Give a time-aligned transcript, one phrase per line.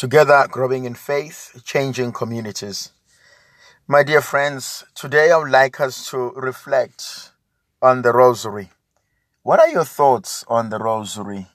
[0.00, 2.92] Together, growing in faith, changing communities.
[3.86, 7.32] My dear friends, today I would like us to reflect
[7.82, 8.70] on the rosary.
[9.42, 11.48] What are your thoughts on the rosary?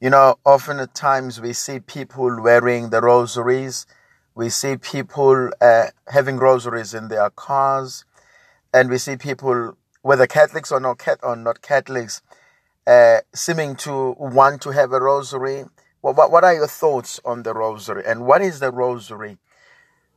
[0.00, 3.86] You know, often at times we see people wearing the rosaries.
[4.36, 8.04] We see people uh, having rosaries in their cars.
[8.72, 12.22] And we see people, whether Catholics or not, or not Catholics,
[12.86, 15.64] uh, seeming to want to have a rosary.
[16.04, 18.02] What, what, what are your thoughts on the rosary?
[18.06, 19.38] And what is the rosary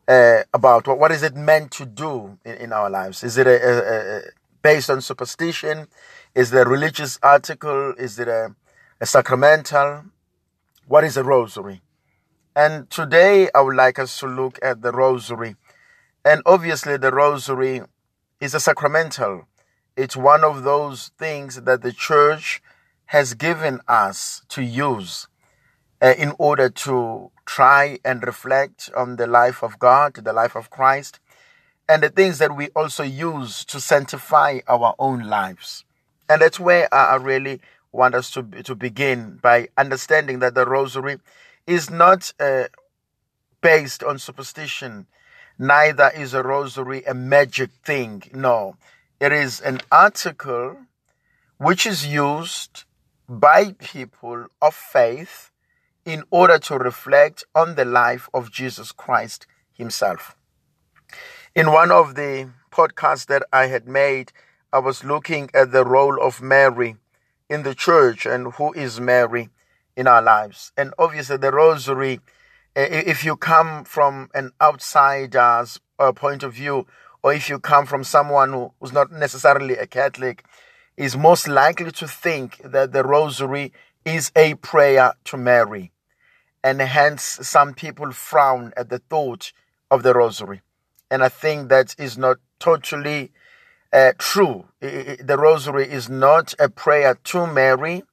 [0.06, 0.86] uh, about?
[0.86, 3.24] What, what is it meant to do in, in our lives?
[3.24, 4.22] Is it a, a, a,
[4.62, 5.88] based on superstition?
[6.36, 7.94] Is it a religious article?
[7.98, 8.54] Is it a,
[9.00, 10.04] a sacramental?
[10.90, 11.82] What is a rosary?
[12.54, 15.56] And today I would like us to look at the rosary.
[16.26, 17.82] And obviously, the rosary
[18.42, 19.48] is a sacramental.
[19.96, 22.62] It's one of those things that the church
[23.06, 25.28] has given us to use
[26.02, 30.70] uh, in order to try and reflect on the life of God, the life of
[30.70, 31.20] Christ,
[31.90, 35.86] and the things that we also use to sanctify our own lives.
[36.30, 41.18] And that's where I really want us to, to begin by understanding that the rosary
[41.66, 42.66] is not uh,
[43.62, 45.08] based on superstition,
[45.58, 48.24] neither is a rosary a magic thing.
[48.34, 48.76] No,
[49.20, 50.78] it is an article
[51.58, 52.84] which is used
[53.28, 55.52] by people of faith
[56.08, 60.38] in order to reflect on the life of Jesus Christ himself.
[61.54, 64.32] In one of the podcasts that I had made,
[64.72, 66.96] I was looking at the role of Mary
[67.50, 69.50] in the church and who is Mary
[69.98, 70.72] in our lives.
[70.78, 72.22] And obviously, the rosary,
[72.74, 76.88] if you come from an outsider's uh, point of view,
[77.22, 80.46] or if you come from someone who, who's not necessarily a Catholic,
[80.96, 83.74] is most likely to think that the rosary
[84.06, 85.92] is a prayer to Mary.
[86.64, 89.54] And hence, some people frown at the thought
[89.90, 90.62] of the rosary.
[91.10, 93.32] And I think that is not totally
[93.94, 94.66] uh, true.
[94.82, 98.04] The rosary is not a prayer to Mary,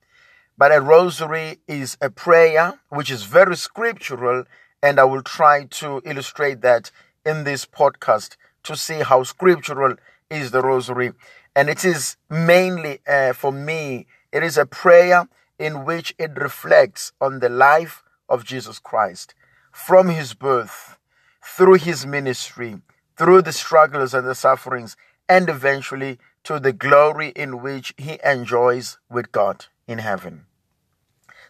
[0.57, 4.45] but a rosary is a prayer which is very scriptural.
[4.83, 6.91] And I will try to illustrate that
[7.25, 9.97] in this podcast to see how scriptural
[10.31, 11.13] is the rosary.
[11.57, 15.29] And it is mainly uh, for me, it is a prayer
[15.59, 19.35] in which it reflects on the life of Jesus Christ
[19.73, 20.99] from his birth,
[21.43, 22.79] through his ministry,
[23.17, 24.97] through the struggles and the sufferings,
[25.29, 30.47] and eventually to the glory in which he enjoys with God in heaven.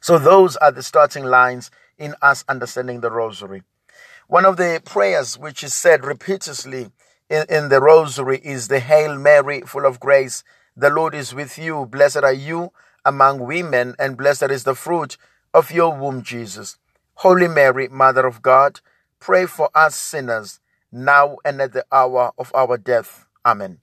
[0.00, 3.62] So, those are the starting lines in us understanding the rosary.
[4.26, 6.90] One of the prayers which is said repeatedly
[7.28, 10.44] in, in the rosary is the Hail Mary, full of grace.
[10.76, 11.86] The Lord is with you.
[11.86, 12.72] Blessed are you
[13.04, 15.16] among women, and blessed is the fruit
[15.54, 16.76] of your womb, Jesus.
[17.14, 18.80] Holy Mary, Mother of God,
[19.20, 20.60] pray for us sinners,
[20.90, 23.26] now and at the hour of our death.
[23.46, 23.78] Amen.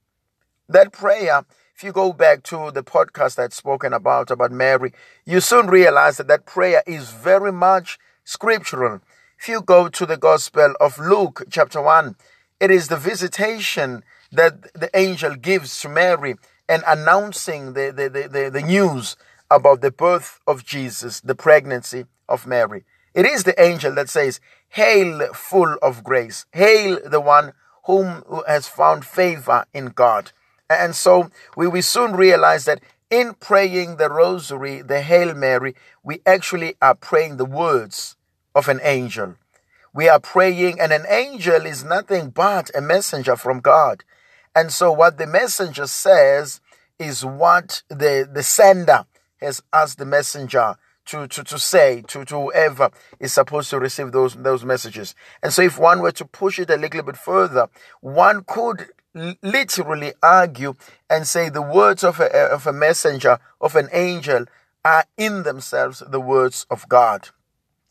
[0.68, 1.44] That prayer,
[1.74, 4.92] if you go back to the podcast I'd spoken about, about Mary,
[5.24, 9.00] you soon realize that that prayer is very much scriptural.
[9.38, 12.16] If you go to the Gospel of Luke, chapter 1,
[12.60, 16.36] it is the visitation that the angel gives to Mary
[16.68, 19.16] and announcing the, the, the, the, the news
[19.54, 22.84] about the birth of Jesus, the pregnancy of Mary.
[23.14, 24.40] It is the angel that says,
[24.70, 26.46] Hail, full of grace.
[26.52, 27.52] Hail, the one
[27.84, 30.32] whom has found favor in God.
[30.70, 32.80] And so we, we soon realize that
[33.10, 38.16] in praying the rosary, the Hail Mary, we actually are praying the words
[38.54, 39.36] of an angel
[39.94, 44.04] we are praying, and an angel is nothing but a messenger from God.
[44.54, 46.60] And so, what the messenger says
[46.98, 49.04] is what the, the sender
[49.42, 50.76] has asked the messenger
[51.06, 55.14] to, to, to say to, to whoever is supposed to receive those, those messages.
[55.42, 57.68] And so, if one were to push it a little bit further,
[58.00, 58.86] one could
[59.42, 60.74] literally argue
[61.10, 64.46] and say the words of a, of a messenger, of an angel,
[64.84, 67.28] are in themselves the words of God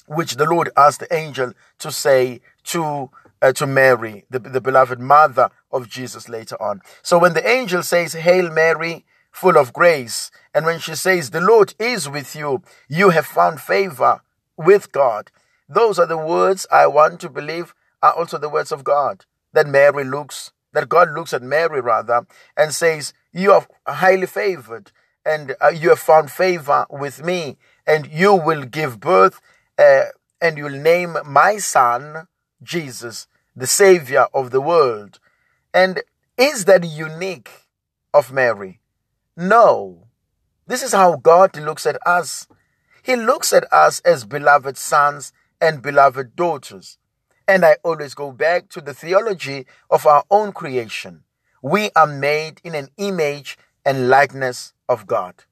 [0.07, 3.09] which the Lord asked the angel to say to
[3.41, 6.81] uh, to Mary, the, the beloved mother of Jesus later on.
[7.01, 11.41] So when the angel says, Hail Mary, full of grace, and when she says, The
[11.41, 14.21] Lord is with you, you have found favor
[14.57, 15.31] with God,
[15.67, 17.73] those are the words I want to believe
[18.03, 19.25] are also the words of God.
[19.53, 24.91] That Mary looks, that God looks at Mary rather, and says, You are highly favored,
[25.25, 27.57] and uh, you have found favor with me,
[27.87, 29.39] and you will give birth
[29.77, 30.03] uh,
[30.41, 32.27] and you'll name my son
[32.61, 35.19] Jesus, the Savior of the world.
[35.73, 36.01] And
[36.37, 37.49] is that unique
[38.13, 38.80] of Mary?
[39.41, 40.05] No.
[40.67, 42.47] This is how God looks at us.
[43.01, 46.99] He looks at us as beloved sons and beloved daughters.
[47.47, 51.23] And I always go back to the theology of our own creation.
[51.63, 55.45] We are made in an image and likeness of God.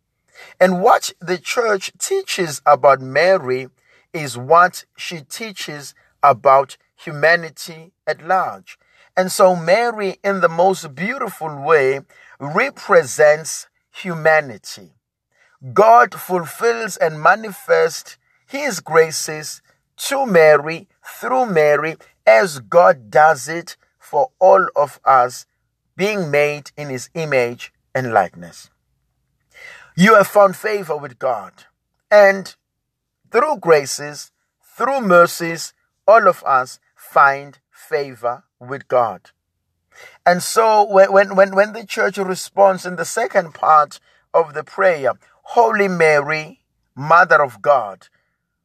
[0.60, 3.70] And what the church teaches about Mary
[4.14, 8.78] is what she teaches about humanity at large.
[9.18, 12.02] And so Mary, in the most beautiful way,
[12.40, 14.94] represents humanity.
[15.74, 19.62] God fulfills and manifests his graces
[19.98, 25.46] to Mary, through Mary, as God does it for all of us,
[25.96, 28.70] being made in his image and likeness.
[29.96, 31.52] You have found favor with God,
[32.10, 32.56] and
[33.32, 34.32] through graces,
[34.78, 35.74] through mercies,
[36.08, 39.32] all of us find favor with God.
[40.26, 44.00] And so when, when, when the church responds in the second part
[44.34, 45.14] of the prayer,
[45.44, 46.60] Holy Mary,
[46.96, 48.08] Mother of God,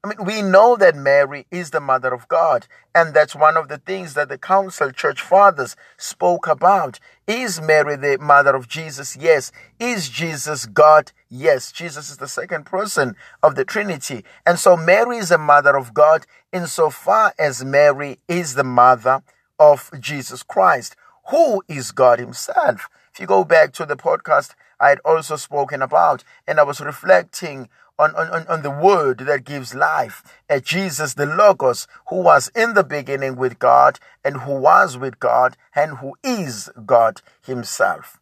[0.05, 3.69] I mean, we know that Mary is the mother of God, and that's one of
[3.69, 7.01] the things that the council church fathers spoke about.
[7.27, 9.17] Is Mary the mother of Jesus?
[9.17, 9.51] Yes.
[9.81, 11.13] Is Jesus God?
[11.31, 11.73] Yes.
[11.73, 14.27] Jesus is the second person of the Trinity.
[14.45, 19.23] And so Mary is the mother of God insofar as Mary is the mother
[19.59, 20.97] of Jesus Christ,
[21.31, 22.89] who is God Himself.
[23.13, 26.81] If you go back to the podcast I had also spoken about, and I was
[26.81, 27.69] reflecting
[27.99, 30.23] on, on, on the word that gives life.
[30.49, 35.21] At Jesus, the Logos, who was in the beginning with God and who was with
[35.21, 38.21] God and who is God himself.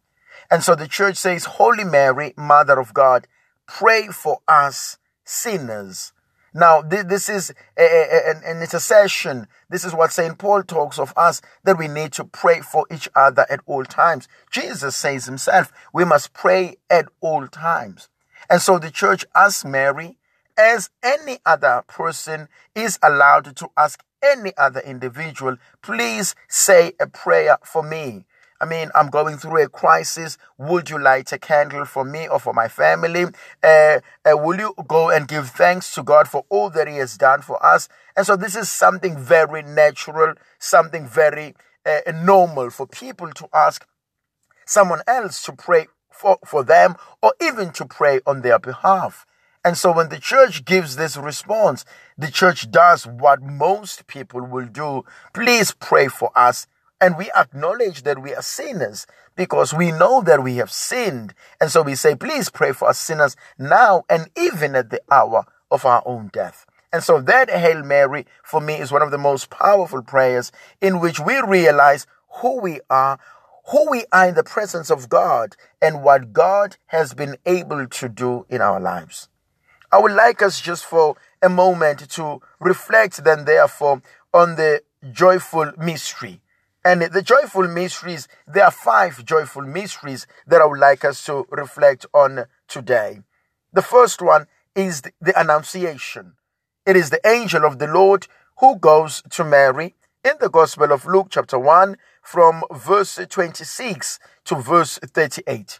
[0.51, 3.27] And so the church says, Holy Mary, Mother of God,
[3.67, 6.13] pray for us sinners.
[6.53, 9.47] Now, this is an intercession.
[9.69, 10.37] This is what St.
[10.37, 14.27] Paul talks of us that we need to pray for each other at all times.
[14.51, 18.09] Jesus says himself, we must pray at all times.
[18.49, 20.17] And so the church asks Mary,
[20.55, 27.57] as any other person is allowed to ask any other individual, please say a prayer
[27.63, 28.25] for me.
[28.63, 30.37] I mean, I'm going through a crisis.
[30.57, 33.25] Would you light a candle for me or for my family?
[33.61, 37.17] Uh, uh, will you go and give thanks to God for all that He has
[37.17, 37.89] done for us?
[38.15, 41.55] And so, this is something very natural, something very
[41.85, 43.85] uh, normal for people to ask
[44.65, 49.25] someone else to pray for, for them or even to pray on their behalf.
[49.65, 51.83] And so when the church gives this response,
[52.17, 55.03] the church does what most people will do.
[55.33, 56.67] Please pray for us.
[57.03, 59.05] And we acknowledge that we are sinners
[59.35, 61.33] because we know that we have sinned.
[61.59, 65.45] And so we say, please pray for us sinners now and even at the hour
[65.69, 66.65] of our own death.
[66.93, 71.01] And so that Hail Mary for me is one of the most powerful prayers in
[71.01, 73.19] which we realize who we are,
[73.65, 78.07] who we are in the presence of God and what God has been able to
[78.07, 79.27] do in our lives.
[79.91, 84.01] I would like us just for a moment to reflect then therefore
[84.33, 86.39] on the joyful mystery.
[86.85, 91.47] And the joyful mysteries, there are five joyful mysteries that I would like us to
[91.49, 93.21] reflect on today.
[93.71, 96.33] The first one is the Annunciation.
[96.85, 98.27] It is the angel of the Lord
[98.59, 99.95] who goes to Mary
[100.25, 105.79] in the Gospel of Luke, chapter 1, from verse 26 to verse 38.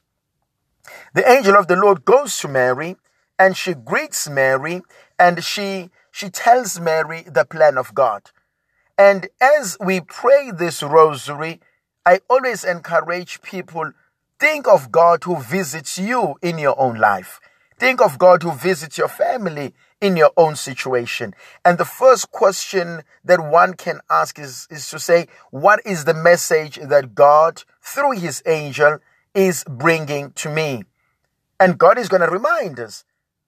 [1.14, 2.96] The angel of the Lord goes to Mary
[3.38, 4.82] and she greets Mary
[5.20, 8.32] and she she tells Mary the plan of God.
[9.04, 11.60] And as we pray this rosary,
[12.06, 13.92] I always encourage people
[14.40, 17.42] think of God who visits you in your own life.
[17.78, 21.36] Think of God who visits your family in your own situation.
[21.66, 26.14] And the first question that one can ask is, is to say, what is the
[26.14, 29.00] message that God, through his angel,
[29.36, 30.84] is bringing to me?
[31.60, 33.04] And God is going to remind us,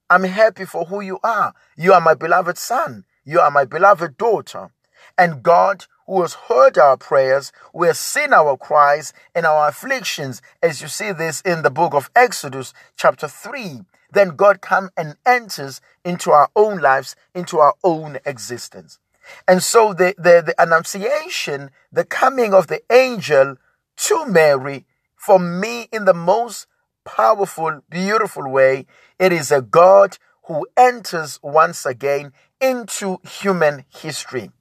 [0.09, 1.53] I'm happy for who you are.
[1.77, 3.05] You are my beloved son.
[3.23, 4.71] You are my beloved daughter.
[5.17, 10.41] And God, who has heard our prayers, who has seen our cries and our afflictions,
[10.61, 13.81] as you see this in the book of Exodus, chapter 3,
[14.11, 18.99] then God comes and enters into our own lives, into our own existence.
[19.47, 23.57] And so the, the, the annunciation, the coming of the angel
[23.97, 26.67] to Mary, for me, in the most
[27.05, 28.85] powerful, beautiful way,
[29.17, 34.51] it is a God who enters once again into human history.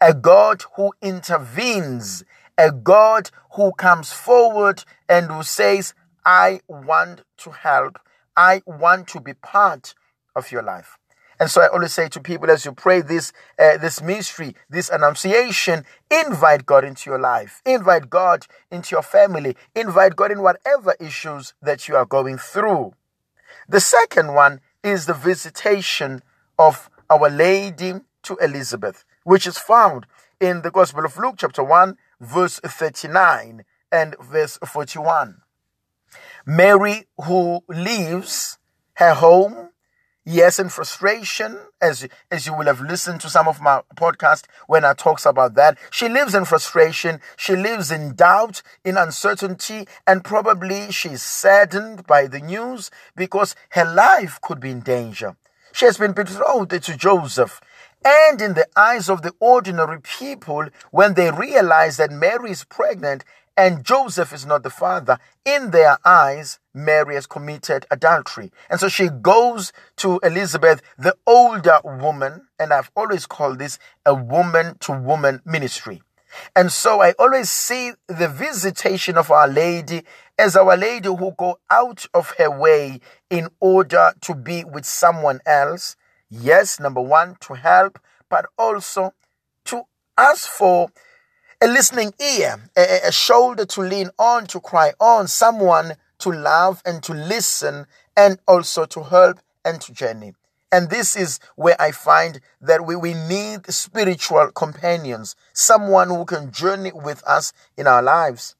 [0.00, 2.24] A God who intervenes,
[2.56, 7.98] a God who comes forward and who says, I want to help
[8.36, 9.94] I want to be part
[10.34, 10.96] of your life.
[11.38, 14.90] And so I always say to people as you pray this uh, this mystery, this
[14.90, 17.62] annunciation, invite God into your life.
[17.64, 19.56] Invite God into your family.
[19.74, 22.94] Invite God in whatever issues that you are going through.
[23.68, 26.22] The second one is the visitation
[26.58, 30.06] of Our Lady to Elizabeth, which is found
[30.40, 35.42] in the Gospel of Luke, chapter 1, verse 39 and verse 41.
[36.46, 38.58] Mary, who leaves
[38.94, 39.70] her home
[40.32, 44.84] Yes, in frustration, as as you will have listened to some of my podcast when
[44.84, 45.78] I talks about that.
[45.90, 47.20] She lives in frustration.
[47.38, 53.84] She lives in doubt, in uncertainty, and probably she's saddened by the news because her
[53.84, 55.36] life could be in danger.
[55.72, 57.60] She has been betrothed to Joseph.
[58.04, 63.24] And in the eyes of the ordinary people, when they realize that Mary is pregnant
[63.56, 68.50] and Joseph is not the father, in their eyes, Mary has committed adultery.
[68.70, 74.14] And so she goes to Elizabeth, the older woman, and I've always called this a
[74.14, 76.00] woman to woman ministry.
[76.54, 80.04] And so I always see the visitation of Our Lady
[80.38, 85.40] as Our Lady who go out of her way in order to be with someone
[85.44, 85.96] else.
[86.30, 89.12] Yes, number one, to help, but also
[89.64, 89.82] to
[90.16, 90.88] ask for
[91.60, 96.82] a listening ear, a, a shoulder to lean on, to cry on, someone to love
[96.86, 100.32] and to listen, and also to help and to journey.
[100.72, 106.52] And this is where I find that we, we need spiritual companions, someone who can
[106.52, 108.54] journey with us in our lives,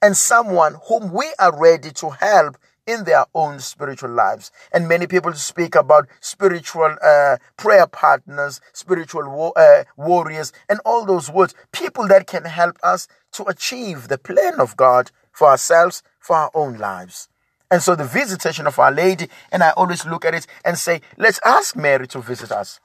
[0.00, 2.56] and someone whom we are ready to help
[2.90, 4.50] in their own spiritual lives.
[4.72, 11.30] And many people speak about spiritual uh, prayer partners, spiritual uh, warriors, and all those
[11.30, 11.54] words.
[11.72, 16.50] People that can help us to achieve the plan of God for ourselves, for our
[16.54, 17.28] own lives.
[17.70, 21.00] And so the visitation of Our Lady, and I always look at it and say,
[21.16, 22.80] let's ask Mary to visit us.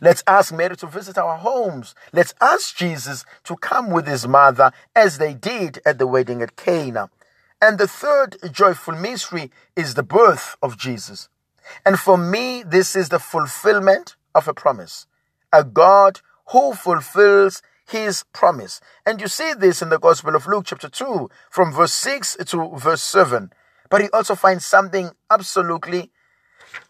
[0.00, 1.94] Let's ask Mary to visit our homes.
[2.12, 6.56] Let's ask Jesus to come with his mother as they did at the wedding at
[6.56, 7.10] Cana.
[7.60, 11.28] And the third joyful mystery is the birth of Jesus.
[11.84, 15.06] And for me, this is the fulfillment of a promise.
[15.52, 16.20] A God
[16.52, 18.80] who fulfills his promise.
[19.04, 22.70] And you see this in the Gospel of Luke, chapter 2, from verse 6 to
[22.76, 23.52] verse 7.
[23.88, 26.10] But he also finds something absolutely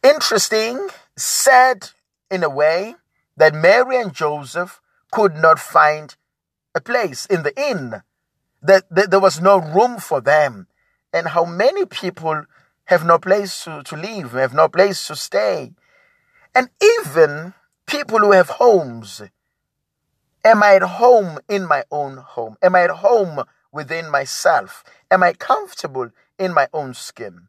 [0.02, 1.90] interesting, sad
[2.30, 2.96] in a way,
[3.37, 4.80] that Mary and Joseph
[5.12, 6.16] could not find
[6.75, 8.02] a place in the inn
[8.66, 10.66] that, that there was no room for them,
[11.12, 12.44] and how many people
[12.87, 15.73] have no place to, to live, have no place to stay.
[16.54, 17.54] And even
[17.87, 19.23] people who have homes,
[20.44, 22.56] am I at home in my own home?
[22.62, 24.85] Am I at home within myself?
[25.11, 27.49] Am I comfortable in my own skin?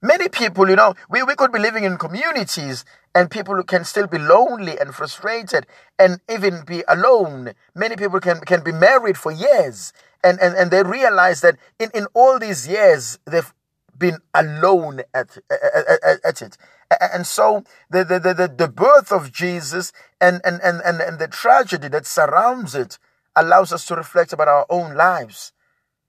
[0.00, 4.06] Many people, you know, we, we could be living in communities and people can still
[4.06, 5.66] be lonely and frustrated
[5.98, 7.52] and even be alone.
[7.74, 11.90] Many people can, can be married for years and, and, and they realize that in,
[11.94, 13.52] in all these years, they've
[13.96, 16.56] been alone at, at, at it.
[17.00, 21.28] And so the, the, the, the birth of Jesus and, and, and, and, and the
[21.28, 22.98] tragedy that surrounds it
[23.34, 25.52] allows us to reflect about our own lives.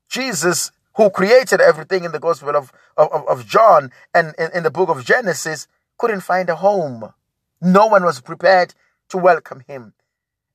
[0.10, 4.70] Jesus, who created everything in the Gospel of, of, of John and in, in the
[4.70, 5.66] book of Genesis,
[5.98, 7.14] couldn't find a home.
[7.62, 8.74] No one was prepared
[9.08, 9.94] to welcome him.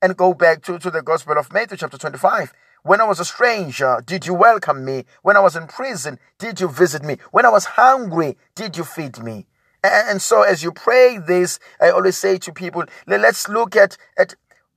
[0.03, 2.53] And go back to, to the Gospel of Matthew, chapter 25.
[2.83, 5.07] When I was a stranger, did you welcome me?
[5.23, 7.17] When I was in prison, did you visit me?
[7.31, 9.47] When I was hungry, did you feed me?
[9.83, 14.35] And so as you pray this, I always say to people, let's look at, at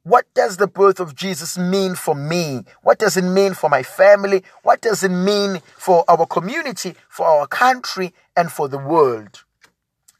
[0.07, 2.61] what does the birth of Jesus mean for me?
[2.81, 4.41] What does it mean for my family?
[4.63, 9.43] What does it mean for our community, for our country, and for the world?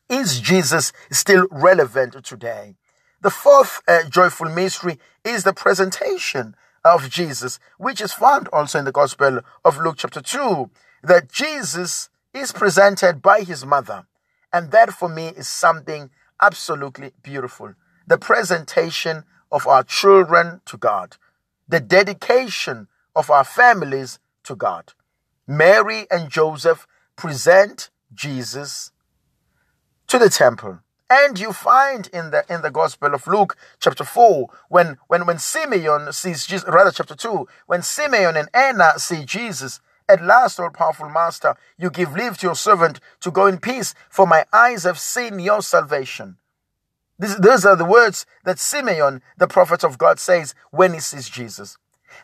[0.10, 2.76] Is Jesus still relevant today?
[3.22, 8.86] The fourth uh, joyful mystery is the presentation of Jesus, which is found also in
[8.86, 10.70] the Gospel of Luke chapter 2,
[11.04, 14.06] that Jesus is presented by his mother.
[14.52, 16.10] And that for me is something
[16.42, 17.74] absolutely beautiful.
[18.06, 21.18] The presentation of our children to God,
[21.68, 24.94] the dedication of our families to God.
[25.48, 28.92] Mary and Joseph present Jesus
[30.08, 30.80] to the temple.
[31.10, 35.40] And you find in the in the Gospel of Luke, chapter 4, when when when
[35.40, 40.70] Simeon sees Jesus, rather chapter 2, when Simeon and Anna see Jesus, at last, all
[40.70, 44.84] powerful Master, you give leave to your servant to go in peace, for my eyes
[44.84, 46.38] have seen your salvation.
[47.20, 51.28] This, these are the words that Simeon, the prophet of God, says when he sees
[51.30, 51.78] Jesus.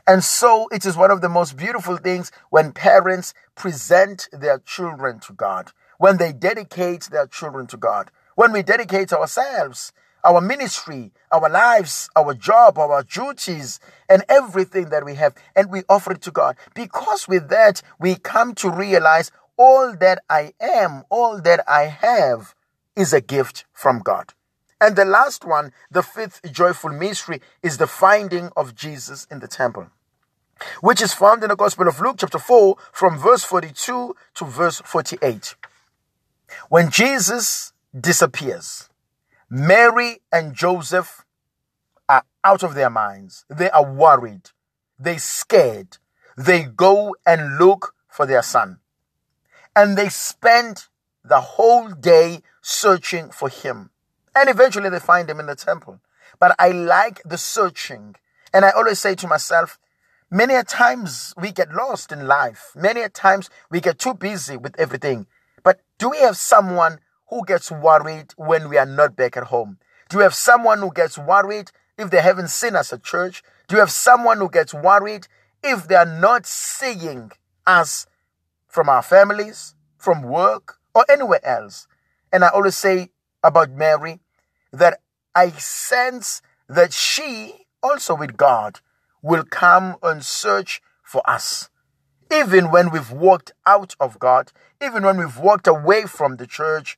[0.05, 5.19] And so it is one of the most beautiful things when parents present their children
[5.21, 8.12] to God, when they dedicate their children to God.
[8.35, 15.05] When we dedicate ourselves, our ministry, our lives, our job, our duties, and everything that
[15.05, 16.55] we have, and we offer it to God.
[16.73, 22.55] Because with that, we come to realize all that I am, all that I have
[22.95, 24.33] is a gift from God.
[24.83, 29.47] And the last one, the fifth joyful mystery, is the finding of Jesus in the
[29.47, 29.87] temple,
[30.81, 34.81] which is found in the Gospel of Luke, chapter 4, from verse 42 to verse
[34.83, 35.55] 48.
[36.67, 38.89] When Jesus disappears,
[39.49, 41.23] Mary and Joseph
[42.09, 43.45] are out of their minds.
[43.49, 44.49] They are worried.
[44.99, 45.97] They scared.
[46.37, 48.79] They go and look for their son.
[49.77, 50.87] And they spend
[51.23, 53.91] the whole day searching for him.
[54.35, 55.99] And eventually they find him in the temple.
[56.39, 58.15] But I like the searching.
[58.53, 59.79] And I always say to myself,
[60.31, 62.71] many a times we get lost in life.
[62.75, 65.27] Many a times we get too busy with everything.
[65.63, 66.99] But do we have someone
[67.29, 69.77] who gets worried when we are not back at home?
[70.09, 73.43] Do we have someone who gets worried if they haven't seen us at church?
[73.67, 75.27] Do you have someone who gets worried
[75.63, 77.31] if they are not seeing
[77.65, 78.05] us
[78.67, 81.87] from our families, from work, or anywhere else?
[82.31, 83.09] And I always say
[83.43, 84.19] about Mary,
[84.71, 85.00] that
[85.35, 88.79] I sense that she, also with God,
[89.21, 91.69] will come and search for us.
[92.31, 96.97] Even when we've walked out of God, even when we've walked away from the church,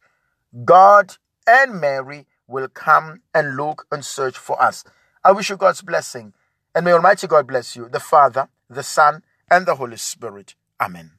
[0.63, 4.83] God and Mary will come and look and search for us.
[5.23, 6.33] I wish you God's blessing.
[6.73, 10.55] And may Almighty God bless you, the Father, the Son, and the Holy Spirit.
[10.79, 11.11] Amen.